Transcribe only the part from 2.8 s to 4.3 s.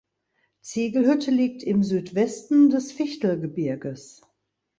Fichtelgebirges.